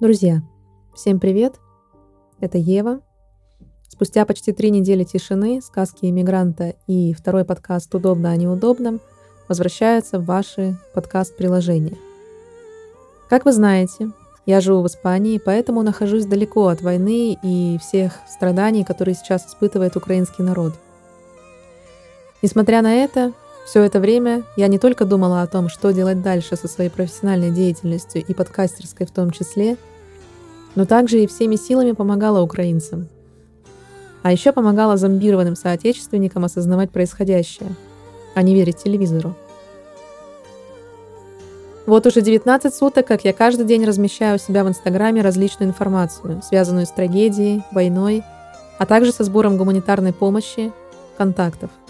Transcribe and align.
Друзья, 0.00 0.42
всем 0.94 1.18
привет! 1.18 1.56
Это 2.38 2.56
Ева. 2.56 3.00
Спустя 3.88 4.24
почти 4.26 4.52
три 4.52 4.70
недели 4.70 5.02
тишины, 5.02 5.60
сказки 5.60 6.04
иммигранта 6.04 6.76
и 6.86 7.12
второй 7.12 7.44
подкаст 7.44 7.92
«Удобно 7.92 8.30
о 8.30 8.36
неудобном» 8.36 9.00
возвращаются 9.48 10.20
в 10.20 10.24
ваши 10.24 10.78
подкаст-приложения. 10.94 11.96
Как 13.28 13.44
вы 13.44 13.52
знаете, 13.52 14.12
я 14.46 14.60
живу 14.60 14.82
в 14.82 14.86
Испании, 14.86 15.42
поэтому 15.44 15.82
нахожусь 15.82 16.26
далеко 16.26 16.68
от 16.68 16.80
войны 16.80 17.36
и 17.42 17.76
всех 17.82 18.20
страданий, 18.28 18.84
которые 18.84 19.16
сейчас 19.16 19.48
испытывает 19.48 19.96
украинский 19.96 20.44
народ. 20.44 20.74
Несмотря 22.40 22.82
на 22.82 22.94
это, 22.94 23.32
все 23.68 23.82
это 23.82 24.00
время 24.00 24.44
я 24.56 24.66
не 24.66 24.78
только 24.78 25.04
думала 25.04 25.42
о 25.42 25.46
том, 25.46 25.68
что 25.68 25.92
делать 25.92 26.22
дальше 26.22 26.56
со 26.56 26.66
своей 26.68 26.88
профессиональной 26.88 27.50
деятельностью 27.50 28.24
и 28.26 28.32
подкастерской 28.32 29.06
в 29.06 29.10
том 29.10 29.30
числе, 29.30 29.76
но 30.74 30.86
также 30.86 31.22
и 31.22 31.26
всеми 31.26 31.56
силами 31.56 31.92
помогала 31.92 32.40
украинцам. 32.40 33.08
А 34.22 34.32
еще 34.32 34.52
помогала 34.52 34.96
зомбированным 34.96 35.54
соотечественникам 35.54 36.46
осознавать 36.46 36.90
происходящее, 36.90 37.68
а 38.34 38.40
не 38.40 38.54
верить 38.54 38.78
телевизору. 38.78 39.34
Вот 41.84 42.06
уже 42.06 42.22
19 42.22 42.74
суток, 42.74 43.06
как 43.06 43.26
я 43.26 43.34
каждый 43.34 43.66
день 43.66 43.84
размещаю 43.84 44.36
у 44.36 44.38
себя 44.38 44.64
в 44.64 44.68
Инстаграме 44.68 45.20
различную 45.20 45.68
информацию, 45.68 46.40
связанную 46.42 46.86
с 46.86 46.90
трагедией, 46.90 47.62
войной, 47.70 48.22
а 48.78 48.86
также 48.86 49.12
со 49.12 49.24
сбором 49.24 49.58
гуманитарной 49.58 50.14
помощи, 50.14 50.72
контактов– 51.18 51.68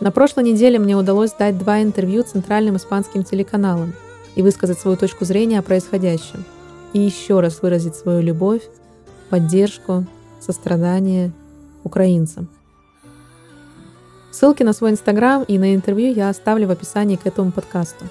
на 0.00 0.10
прошлой 0.10 0.44
неделе 0.44 0.78
мне 0.78 0.96
удалось 0.96 1.32
дать 1.32 1.56
два 1.56 1.80
интервью 1.82 2.24
центральным 2.24 2.76
испанским 2.76 3.22
телеканалам 3.22 3.94
и 4.34 4.42
высказать 4.42 4.78
свою 4.78 4.96
точку 4.96 5.24
зрения 5.24 5.60
о 5.60 5.62
происходящем. 5.62 6.44
И 6.92 6.98
еще 6.98 7.40
раз 7.40 7.62
выразить 7.62 7.94
свою 7.94 8.20
любовь, 8.20 8.62
поддержку, 9.30 10.04
сострадание 10.40 11.32
украинцам. 11.84 12.48
Ссылки 14.32 14.64
на 14.64 14.72
свой 14.72 14.90
инстаграм 14.90 15.44
и 15.44 15.58
на 15.58 15.74
интервью 15.74 16.12
я 16.12 16.28
оставлю 16.28 16.66
в 16.66 16.72
описании 16.72 17.16
к 17.16 17.26
этому 17.26 17.52
подкасту. 17.52 18.04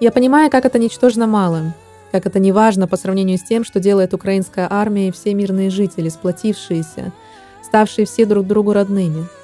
Я 0.00 0.10
понимаю, 0.10 0.50
как 0.50 0.64
это 0.64 0.80
ничтожно 0.80 1.28
мало, 1.28 1.74
как 2.10 2.26
это 2.26 2.40
не 2.40 2.50
важно 2.50 2.88
по 2.88 2.96
сравнению 2.96 3.38
с 3.38 3.42
тем, 3.42 3.62
что 3.62 3.78
делает 3.78 4.14
украинская 4.14 4.66
армия 4.68 5.08
и 5.08 5.12
все 5.12 5.32
мирные 5.34 5.70
жители, 5.70 6.08
сплотившиеся, 6.08 7.12
ставшие 7.62 8.04
все 8.04 8.26
друг 8.26 8.48
другу 8.48 8.72
родными– 8.72 9.28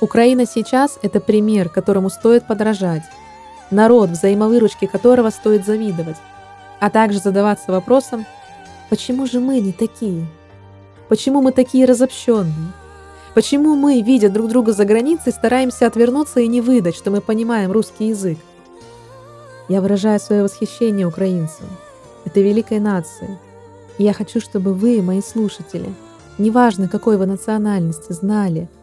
Украина 0.00 0.46
сейчас– 0.46 0.98
это 1.02 1.20
пример, 1.20 1.68
которому 1.68 2.08
стоит 2.08 2.46
подражать. 2.46 3.02
Народ, 3.70 4.10
взаимовыручке 4.10 4.88
которого 4.88 5.28
стоит 5.28 5.66
завидовать. 5.66 6.16
А 6.80 6.88
также 6.88 7.18
задаваться 7.18 7.70
вопросом, 7.70 8.24
почему 8.88 9.26
же 9.26 9.40
мы 9.40 9.60
не 9.60 9.72
такие? 9.72 10.26
Почему 11.08 11.42
мы 11.42 11.52
такие 11.52 11.84
разобщенные? 11.84 12.72
Почему 13.34 13.76
мы, 13.76 14.00
видя 14.00 14.30
друг 14.30 14.48
друга 14.48 14.72
за 14.72 14.86
границей, 14.86 15.32
стараемся 15.32 15.86
отвернуться 15.86 16.40
и 16.40 16.48
не 16.48 16.62
выдать, 16.62 16.96
что 16.96 17.10
мы 17.10 17.20
понимаем 17.20 17.70
русский 17.70 18.08
язык? 18.08 18.38
Я 19.68 19.82
выражаю 19.82 20.18
свое 20.18 20.42
восхищение 20.42 21.06
украинцам, 21.06 21.66
этой 22.24 22.42
великой 22.42 22.80
нации. 22.80 23.38
И 23.98 24.04
я 24.04 24.14
хочу, 24.14 24.40
чтобы 24.40 24.72
вы, 24.72 25.02
мои 25.02 25.20
слушатели, 25.20 25.94
неважно 26.38 26.88
какой 26.88 27.18
вы 27.18 27.26
национальности, 27.26 28.14
знали– 28.14 28.66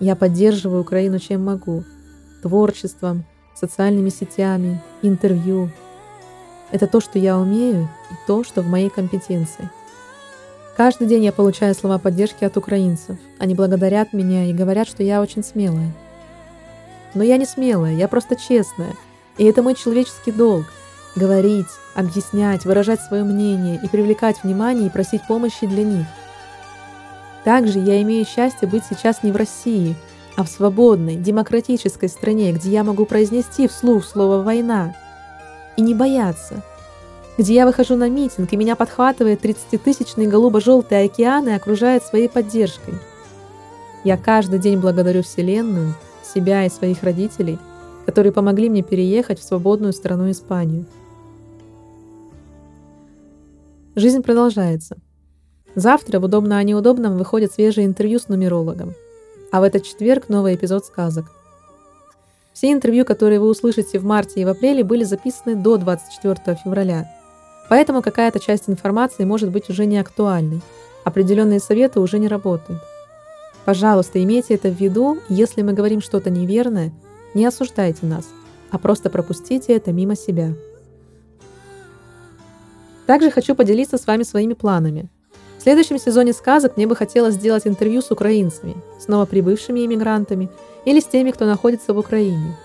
я 0.00 0.16
поддерживаю 0.16 0.82
Украину 0.82 1.18
чем 1.18 1.44
могу. 1.44 1.84
Творчеством, 2.42 3.24
социальными 3.54 4.10
сетями, 4.10 4.82
интервью. 5.02 5.70
Это 6.70 6.86
то, 6.86 7.00
что 7.00 7.18
я 7.18 7.38
умею, 7.38 7.88
и 8.10 8.14
то, 8.26 8.44
что 8.44 8.62
в 8.62 8.68
моей 8.68 8.90
компетенции. 8.90 9.70
Каждый 10.76 11.06
день 11.06 11.24
я 11.24 11.32
получаю 11.32 11.74
слова 11.74 11.98
поддержки 11.98 12.44
от 12.44 12.56
украинцев. 12.56 13.16
Они 13.38 13.54
благодарят 13.54 14.12
меня 14.12 14.44
и 14.44 14.52
говорят, 14.52 14.88
что 14.88 15.02
я 15.02 15.22
очень 15.22 15.42
смелая. 15.42 15.90
Но 17.14 17.22
я 17.22 17.38
не 17.38 17.46
смелая, 17.46 17.94
я 17.94 18.08
просто 18.08 18.36
честная. 18.36 18.94
И 19.38 19.44
это 19.44 19.62
мой 19.62 19.74
человеческий 19.74 20.32
долг— 20.32 20.66
говорить, 21.16 21.66
объяснять, 21.94 22.66
выражать 22.66 23.00
свое 23.00 23.24
мнение 23.24 23.80
и 23.82 23.88
привлекать 23.88 24.42
внимание 24.42 24.88
и 24.88 24.90
просить 24.90 25.26
помощи 25.26 25.66
для 25.66 25.82
них— 25.82 26.06
также 27.46 27.78
я 27.78 28.02
имею 28.02 28.26
счастье 28.26 28.66
быть 28.66 28.82
сейчас 28.90 29.22
не 29.22 29.30
в 29.30 29.36
России, 29.36 29.94
а 30.34 30.42
в 30.42 30.48
свободной, 30.48 31.14
демократической 31.14 32.08
стране, 32.08 32.50
где 32.50 32.72
я 32.72 32.82
могу 32.82 33.06
произнести 33.06 33.68
вслух 33.68 34.04
слово 34.04 34.42
«война» 34.42 34.96
и 35.76 35.82
не 35.82 35.94
бояться, 35.94 36.64
где 37.38 37.54
я 37.54 37.64
выхожу 37.64 37.94
на 37.94 38.08
митинг, 38.08 38.52
и 38.52 38.56
меня 38.56 38.74
подхватывает 38.74 39.44
30-тысячный 39.44 40.26
голубо-желтый 40.26 41.04
океан 41.04 41.46
и 41.46 41.52
окружает 41.52 42.02
своей 42.02 42.28
поддержкой. 42.28 42.94
Я 44.02 44.16
каждый 44.16 44.58
день 44.58 44.80
благодарю 44.80 45.22
Вселенную, 45.22 45.94
себя 46.24 46.66
и 46.66 46.68
своих 46.68 47.04
родителей, 47.04 47.60
которые 48.06 48.32
помогли 48.32 48.68
мне 48.68 48.82
переехать 48.82 49.38
в 49.38 49.44
свободную 49.44 49.92
страну 49.92 50.32
Испанию. 50.32 50.84
Жизнь 53.94 54.24
продолжается. 54.24 54.96
Завтра 55.76 56.20
в 56.20 56.24
«Удобно 56.24 56.56
о 56.56 56.62
неудобном» 56.62 57.18
выходит 57.18 57.52
свежее 57.52 57.86
интервью 57.86 58.18
с 58.18 58.28
нумерологом. 58.28 58.94
А 59.52 59.60
в 59.60 59.62
этот 59.62 59.84
четверг 59.84 60.30
новый 60.30 60.54
эпизод 60.54 60.86
сказок. 60.86 61.26
Все 62.54 62.72
интервью, 62.72 63.04
которые 63.04 63.40
вы 63.40 63.50
услышите 63.50 63.98
в 63.98 64.04
марте 64.04 64.40
и 64.40 64.46
в 64.46 64.48
апреле, 64.48 64.82
были 64.82 65.04
записаны 65.04 65.54
до 65.54 65.76
24 65.76 66.56
февраля. 66.64 67.06
Поэтому 67.68 68.00
какая-то 68.00 68.40
часть 68.40 68.70
информации 68.70 69.26
может 69.26 69.50
быть 69.50 69.68
уже 69.68 69.84
не 69.84 69.98
актуальной. 69.98 70.62
Определенные 71.04 71.60
советы 71.60 72.00
уже 72.00 72.18
не 72.18 72.28
работают. 72.28 72.80
Пожалуйста, 73.66 74.22
имейте 74.22 74.54
это 74.54 74.70
в 74.70 74.80
виду, 74.80 75.18
если 75.28 75.60
мы 75.60 75.74
говорим 75.74 76.00
что-то 76.00 76.30
неверное, 76.30 76.90
не 77.34 77.44
осуждайте 77.44 78.06
нас, 78.06 78.24
а 78.70 78.78
просто 78.78 79.10
пропустите 79.10 79.74
это 79.74 79.92
мимо 79.92 80.16
себя. 80.16 80.54
Также 83.06 83.30
хочу 83.30 83.54
поделиться 83.54 83.98
с 83.98 84.06
вами 84.06 84.22
своими 84.22 84.54
планами– 84.54 85.10
следующем 85.66 85.98
сезоне 85.98 86.32
сказок 86.32 86.76
мне 86.76 86.86
бы 86.86 86.94
хотелось 86.94 87.34
сделать 87.34 87.66
интервью 87.66 88.00
с 88.00 88.12
украинцами, 88.12 88.76
с 89.00 89.08
новоприбывшими 89.08 89.84
иммигрантами 89.84 90.48
или 90.84 91.00
с 91.00 91.06
теми, 91.06 91.32
кто 91.32 91.44
находится 91.44 91.92
в 91.92 91.98
Украине, 91.98 92.56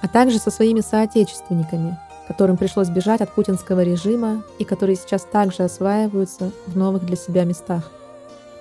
а 0.00 0.08
также 0.08 0.40
со 0.40 0.50
своими 0.50 0.80
соотечественниками, 0.80 1.96
которым 2.26 2.56
пришлось 2.56 2.88
бежать 2.88 3.20
от 3.20 3.32
путинского 3.32 3.84
режима 3.84 4.42
и 4.58 4.64
которые 4.64 4.96
сейчас 4.96 5.22
также 5.22 5.62
осваиваются 5.62 6.50
в 6.66 6.76
новых 6.76 7.06
для 7.06 7.14
себя 7.14 7.44
местах. 7.44 7.92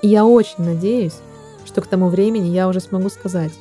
И 0.03 0.07
я 0.07 0.27
очень 0.27 0.63
надеюсь, 0.63 1.17
что 1.65 1.81
к 1.81 1.87
тому 1.87 2.09
времени 2.09 2.49
я 2.49 2.67
уже 2.67 2.81
смогу 2.81 3.09
сказать 3.09 3.53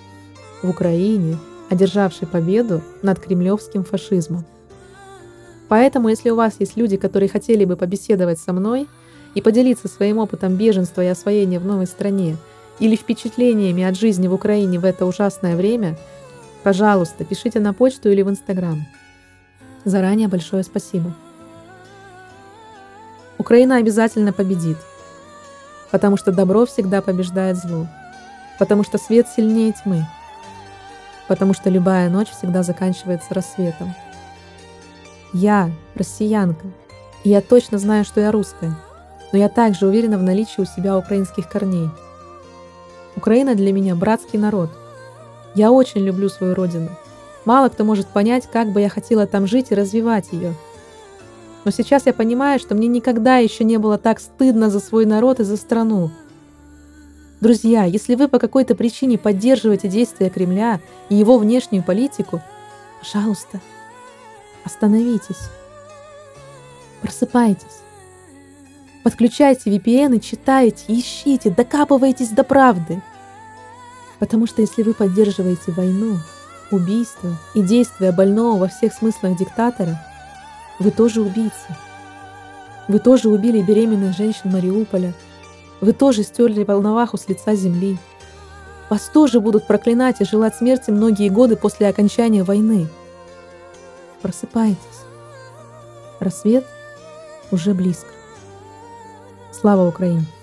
в 0.63 0.69
Украине, 0.69 1.39
одержавшей 1.71 2.29
победу 2.29 2.83
над 3.01 3.19
кремлевским 3.21 3.85
фашизмом. 3.85 4.45
Поэтому, 5.69 6.11
если 6.11 6.29
у 6.29 6.37
вас 6.37 6.57
есть 6.59 6.77
люди, 6.77 6.99
которые 6.99 7.31
хотели 7.31 7.65
бы 7.65 7.77
побеседовать 7.77 8.39
со 8.39 8.53
мной– 8.53 8.87
и 9.35 9.41
поделиться 9.41 9.89
своим 9.89 10.19
опытом 10.19 10.57
беженства 10.57 11.03
и 11.03 11.07
освоения 11.07 11.59
в 11.59 11.65
новой 11.65 11.87
стране 11.87 12.37
или 12.79 12.97
впечатлениями 12.97 13.83
от 13.83 13.97
жизни 13.97 14.27
в 14.27 14.35
Украине 14.35 14.79
в 14.79 14.85
это 14.85 15.07
ужасное 15.07 15.57
время, 15.57 15.99
пожалуйста, 16.63 17.25
пишите 17.25 17.61
на 17.61 17.73
почту 17.75 18.11
или 18.11 18.23
в 18.23 18.31
Инстаграм. 18.31 18.87
Заранее 19.85 20.29
большое 20.29 20.63
спасибо. 20.63 21.15
Украина 23.39 23.77
обязательно 23.77 24.33
победит, 24.33 24.79
потому 25.91 26.17
что 26.17 26.33
добро 26.33 26.67
всегда 26.67 27.01
побеждает 27.01 27.57
зло, 27.57 27.87
потому 28.59 28.85
что 28.85 28.99
свет 28.99 29.27
сильнее 29.29 29.73
тьмы, 29.73 30.07
потому 31.29 31.55
что 31.55 31.71
любая 31.71 32.11
ночь 32.11 32.29
всегда 32.31 32.63
заканчивается 32.63 33.33
рассветом. 33.33 33.95
Я 35.33 35.71
россиянка, 35.95 36.67
и 37.25 37.31
я 37.31 37.41
точно 37.41 37.79
знаю, 37.79 38.05
что 38.05 38.21
я 38.21 38.33
русская– 38.33 38.77
но 39.33 39.39
я 39.39 39.49
также 39.49 39.87
уверена 39.87 40.19
в 40.19 40.23
наличии 40.23 40.61
у 40.61 40.65
себя 40.65 40.97
украинских 40.97 41.49
корней. 41.49 41.91
Украина 43.17 43.55
для 43.55 43.73
меня 43.73 43.95
братский 43.95 44.39
народ. 44.39 44.71
Я 45.55 45.73
очень 45.73 46.01
люблю 46.01 46.29
свою 46.29 46.55
родину. 46.55 46.91
Мало 47.45 47.69
кто 47.69 47.85
может 47.85 48.07
понять, 48.07 48.49
как 48.51 48.73
бы 48.73 48.81
я 48.81 48.89
хотела 48.89 49.27
там 49.27 49.47
жить 49.47 49.71
и 49.71 49.75
развивать 49.75 50.33
ее. 50.33 50.55
Но 51.65 51.71
сейчас 51.71 52.07
я 52.07 52.13
понимаю, 52.13 52.59
что 52.59 52.75
мне 52.75 52.89
никогда 52.89 53.39
еще 53.39 53.65
не 53.65 53.79
было 53.79 53.99
так 53.99 54.21
стыдно 54.21 54.71
за 54.71 54.81
свой 54.81 55.05
народ 55.05 55.41
и 55.41 55.45
за 55.45 55.57
страну. 55.57 56.11
Друзья, 57.41 57.85
если 57.85 58.15
вы 58.15 58.29
по 58.29 58.39
какой-то 58.39 58.75
причине 58.75 59.19
поддерживаете 59.19 59.89
действия 59.89 60.31
Кремля 60.31 60.81
и 61.09 61.15
его 61.15 61.39
внешнюю 61.39 61.83
политику, 61.83 62.41
пожалуйста, 63.01 63.61
остановитесь. 64.65 65.49
Просыпайтесь. 67.01 67.81
Подключайте 69.03 69.71
VPN, 69.71 70.21
читайте, 70.21 70.85
ищите, 70.89 71.51
докапывайтесь 71.51 72.29
до 72.29 72.45
правды. 72.45 73.01
Потому 74.19 74.47
что 74.47 74.61
если 74.61 74.83
вы 74.83 74.93
поддерживаете 74.93 75.73
войну, 75.73 76.19
убийство 76.71 77.39
и 77.55 77.63
действия 77.63 78.13
больного 78.13 78.59
во 78.59 78.69
всех 78.69 78.93
смыслах 78.93 79.39
диктатора, 79.39 79.99
Вы 80.79 80.91
тоже 80.91 81.21
убийцы. 81.21 81.77
Вы 82.89 82.99
тоже 83.01 83.29
убили 83.29 83.61
беременных 83.61 84.17
женщин 84.17 84.51
Мариуполя. 84.51 85.13
Вы 85.83 85.93
тоже 85.93 86.23
стерли 86.23 86.65
волноваху 86.65 87.19
с 87.19 87.29
лица 87.29 87.55
земли. 87.55 87.99
Вас 88.89 89.11
тоже 89.13 89.41
будут 89.41 89.67
проклинать 89.67 90.21
и 90.21 90.25
желать 90.25 90.57
смерти 90.57 90.91
многие 90.91 91.29
годы 91.29 91.57
после 91.57 91.87
окончания 91.87 92.45
войны. 92.45 92.89
Просыпайтесь. 94.23 94.79
Рассвет 96.19 96.67
уже 97.51 97.75
близко. 97.75 98.20
Слава 99.61 99.87
Украине! 99.87 100.40